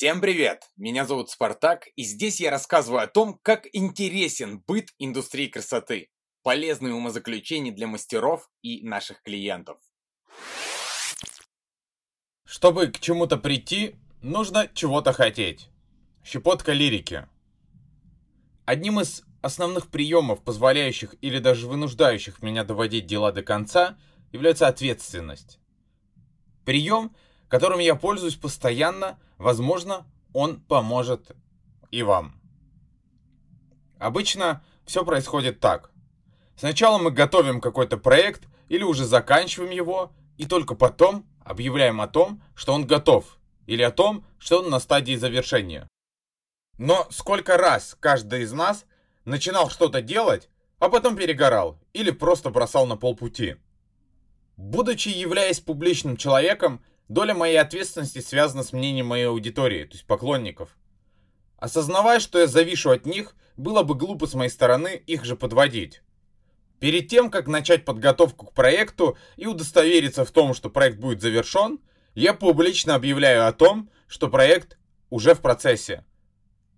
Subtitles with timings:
[0.00, 0.62] Всем привет!
[0.78, 6.08] Меня зовут Спартак, и здесь я рассказываю о том, как интересен быт индустрии красоты,
[6.42, 9.76] полезные умозаключения для мастеров и наших клиентов.
[12.46, 15.68] Чтобы к чему-то прийти, нужно чего-то хотеть.
[16.24, 17.28] Щепотка лирики.
[18.64, 23.98] Одним из основных приемов, позволяющих или даже вынуждающих меня доводить дела до конца,
[24.32, 25.58] является ответственность.
[26.64, 27.14] Прием–
[27.50, 31.32] которым я пользуюсь постоянно, возможно, он поможет
[31.90, 32.40] и вам.
[33.98, 35.90] Обычно все происходит так.
[36.56, 42.40] Сначала мы готовим какой-то проект или уже заканчиваем его, и только потом объявляем о том,
[42.54, 45.88] что он готов, или о том, что он на стадии завершения.
[46.78, 48.86] Но сколько раз каждый из нас
[49.24, 50.48] начинал что-то делать,
[50.78, 53.56] а потом перегорал или просто бросал на полпути.
[54.56, 60.76] Будучи являясь публичным человеком, Доля моей ответственности связана с мнением моей аудитории, то есть поклонников.
[61.56, 66.02] Осознавая, что я завишу от них, было бы глупо с моей стороны их же подводить.
[66.78, 71.80] Перед тем, как начать подготовку к проекту и удостовериться в том, что проект будет завершен,
[72.14, 74.78] я публично объявляю о том, что проект
[75.10, 76.04] уже в процессе,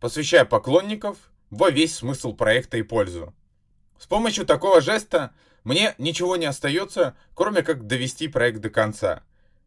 [0.00, 1.18] посвящая поклонников
[1.50, 3.34] во весь смысл проекта и пользу.
[3.98, 9.24] С помощью такого жеста мне ничего не остается, кроме как довести проект до конца.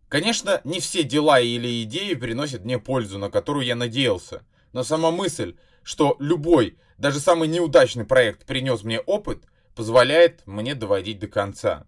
[0.07, 4.43] Конечно, не все дела или идеи приносят мне пользу, на которую я надеялся.
[4.71, 9.43] Но сама мысль, что любой, даже самый неудачный проект принес мне опыт,
[9.75, 11.87] позволяет мне доводить до конца.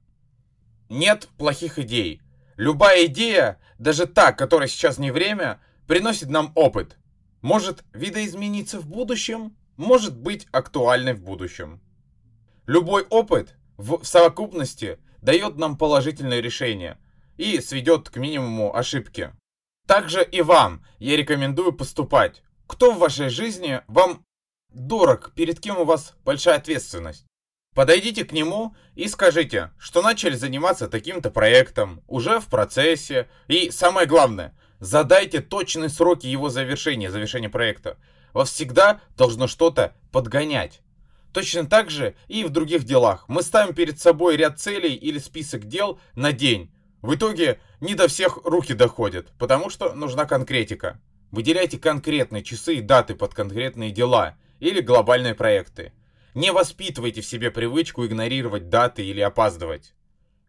[0.89, 2.21] Нет плохих идей.
[2.55, 6.97] Любая идея, даже та, которая сейчас не время, приносит нам опыт.
[7.41, 11.81] Может видоизмениться в будущем, может быть актуальной в будущем.
[12.65, 16.97] Любой опыт в совокупности дает нам положительное решение–
[17.37, 19.33] и сведет к минимуму ошибки.
[19.87, 22.43] Также и вам я рекомендую поступать.
[22.67, 24.25] Кто в вашей жизни вам
[24.69, 27.25] дорог, перед кем у вас большая ответственность?
[27.73, 33.29] Подойдите к нему и скажите, что начали заниматься таким-то проектом, уже в процессе.
[33.47, 37.97] И самое главное, задайте точные сроки его завершения, завершения проекта.
[38.33, 40.81] Вас всегда должно что-то подгонять.
[41.33, 43.25] Точно так же и в других делах.
[43.27, 46.73] Мы ставим перед собой ряд целей или список дел на день.
[47.01, 50.99] В итоге не до всех руки доходят, потому что нужна конкретика.
[51.31, 55.93] Выделяйте конкретные часы и даты под конкретные дела или глобальные проекты.
[56.33, 59.93] Не воспитывайте в себе привычку игнорировать даты или опаздывать.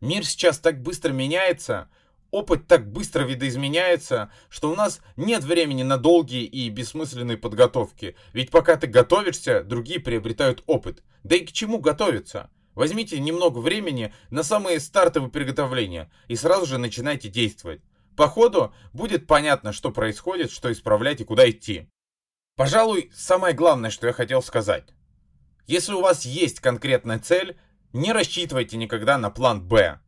[0.01, 1.89] Мир сейчас так быстро меняется,
[2.31, 8.17] опыт так быстро видоизменяется, что у нас нет времени на долгие и бессмысленные подготовки.
[8.33, 11.03] Ведь пока ты готовишься, другие приобретают опыт.
[11.25, 12.51] Да и к чему готовиться?
[12.79, 17.83] Возьмите немного времени на самые стартовые приготовления и сразу же начинайте действовать.
[18.17, 21.91] По ходу будет понятно, что происходит, что исправлять и куда идти.
[22.55, 24.85] Пожалуй, самое главное, что я хотел сказать.
[25.67, 27.59] Если у вас есть конкретная цель,
[27.93, 29.99] не рассчитывайте никогда на план «Б».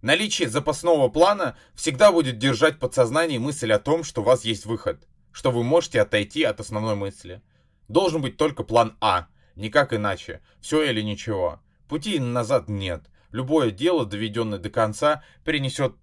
[0.00, 4.64] Наличие запасного плана всегда будет держать в подсознании мысль о том, что у вас есть
[4.64, 7.42] выход, что вы можете отойти от основной мысли.
[7.88, 9.26] Должен быть только план А,
[9.56, 11.60] никак иначе, все или ничего.
[11.88, 13.10] Пути назад нет.
[13.30, 15.94] Любое дело, доведенное до конца, принесет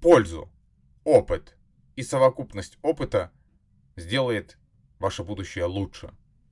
[0.00, 0.50] пользу,
[1.04, 1.56] опыт.
[1.96, 3.30] И совокупность опыта
[3.96, 4.58] сделает
[4.98, 6.12] ваше будущее лучше.